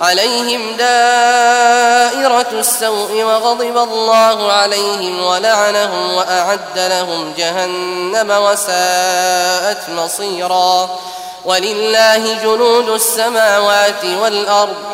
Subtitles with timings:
[0.00, 10.98] عليهم دائرة السوء وغضب الله عليهم ولعنهم وأعد لهم جهنم وساءت مصيرا.
[11.44, 14.93] ولله جنود السماوات والأرض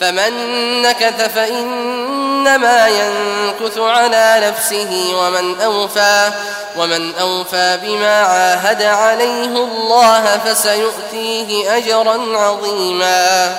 [0.00, 0.32] فمن
[0.82, 6.30] نكث فإنما ينكث على نفسه ومن أوفى
[6.76, 13.58] ومن أوفى بما عاهد عليه الله فسيؤتيه أجرا عظيما.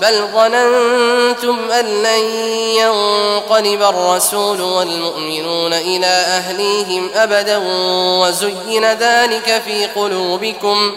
[0.00, 2.24] بل ظننتم أن لن
[2.78, 7.60] ينقلب الرسول والمؤمنون إلى أهليهم أبدا
[8.22, 10.92] وزين ذلك في قلوبكم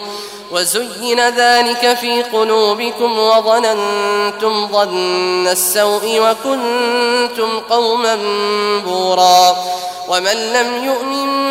[0.52, 8.20] وزين ذلك في قلوبكم وظننتم ظن السوء وكنتم قوما
[8.86, 9.58] بورا
[10.08, 11.51] ومن لم يؤمن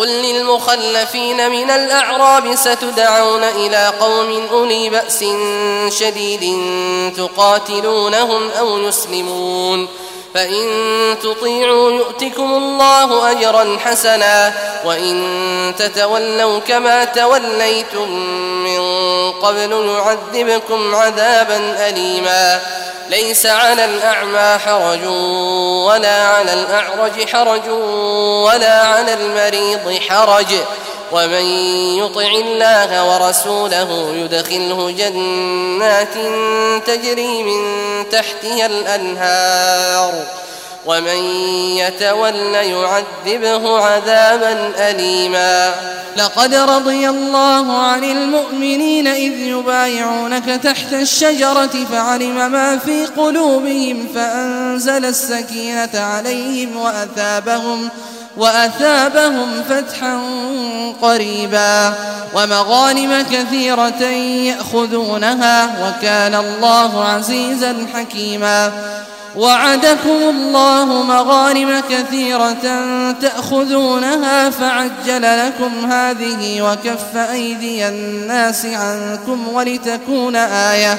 [0.00, 5.24] قل للمخلفين من الأعراب ستدعون إلى قوم أولي بأس
[5.88, 6.58] شديد
[7.16, 9.88] تقاتلونهم أو يسلمون
[10.34, 14.52] فإن تطيعوا يؤتكم الله أجرا حسنا
[14.84, 18.10] وإن تتولوا كما توليتم
[18.64, 18.80] من
[19.32, 22.60] قبل يعذبكم عذابا أليما.
[23.08, 25.06] ليس على الأعمى حرج
[25.86, 27.68] ولا على الأعرج حرج
[28.44, 30.46] ولا على المريض حرج.
[31.12, 31.44] ومن
[31.98, 36.14] يطع الله ورسوله يدخله جنات
[36.86, 37.62] تجري من
[38.10, 40.12] تحتها الأنهار.
[40.86, 41.24] ومن
[41.76, 45.74] يتول يعذبه عذابا أليما.
[46.16, 55.90] لقد رضي الله عن المؤمنين إذ يبايعونك تحت الشجرة فعلم ما في قلوبهم فأنزل السكينة
[55.94, 57.88] عليهم وأثابهم
[58.40, 60.20] وأثابهم فتحا
[61.02, 61.94] قريبا
[62.34, 64.02] ومغانم كثيرة
[64.44, 68.72] يأخذونها وكان الله عزيزا حكيما
[69.36, 72.82] وعدكم الله مغانم كثيرة
[73.20, 80.98] تأخذونها فعجل لكم هذه وكف أيدي الناس عنكم ولتكون آية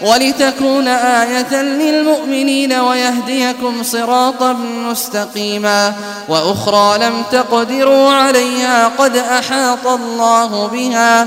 [0.00, 4.52] ولتكون آية للمؤمنين ويهديكم صراطا
[4.90, 5.94] مستقيما
[6.28, 11.26] وأخرى لم تقدروا عليها قد أحاط الله بها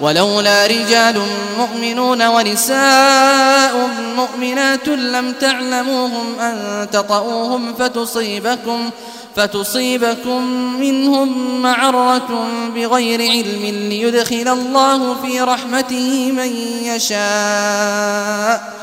[0.00, 1.22] ولولا رجال
[1.58, 8.90] مؤمنون ونساء مؤمنات لم تعلموهم أن تطؤوهم فتصيبكم
[9.36, 10.44] فتصيبكم
[10.80, 18.74] منهم معرة بغير علم ليدخل الله في رحمته من يشاء.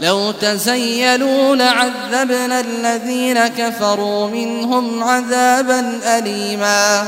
[0.00, 7.06] لو تزيلوا لعذبنا الذين كفروا منهم عذابا أليما.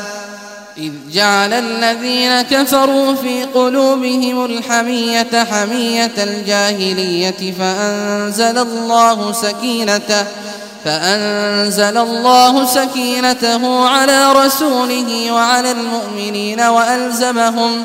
[0.78, 10.24] إذ جعل الذين كفروا في قلوبهم الحمية حمية الجاهلية فأنزل الله سكينته
[10.84, 17.84] فأنزل الله سكينته على رسوله وعلى المؤمنين وألزمهم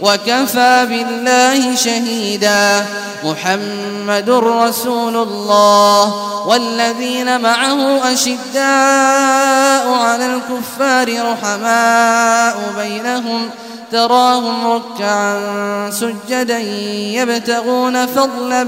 [0.00, 2.86] وكفى بالله شهيدا.
[3.24, 6.14] محمد رسول الله.
[6.46, 13.50] والذين معه أشداء على الكفار رحماء بينهم.
[13.92, 16.58] تراهم ركعا سجدا
[17.18, 18.64] يبتغون فضلا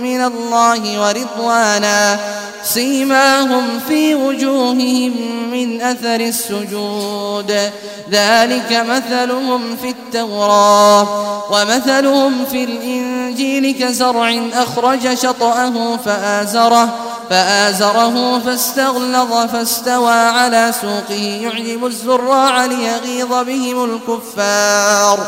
[0.00, 2.18] من الله ورضوانا
[2.64, 5.12] سيماهم في وجوههم
[5.52, 7.70] من أثر السجود.
[8.10, 11.08] ذلك مثلهم في التوراة
[11.52, 23.32] ومثلهم في الإنجيل كزرع أخرج شطأه فآزره فآزره فاستغلظ فاستوى على سوقه يعجب الزراع ليغيظ
[23.32, 25.26] بهم الكفار.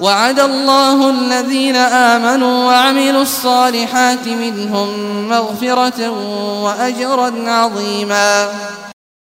[0.00, 4.88] وعد الله الذين آمنوا وعملوا الصالحات منهم
[5.28, 6.10] مغفرة
[6.62, 8.48] وأجرا عظيما.